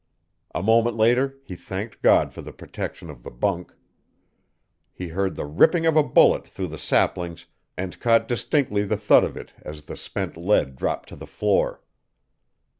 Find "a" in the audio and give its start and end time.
0.55-0.63, 5.95-6.01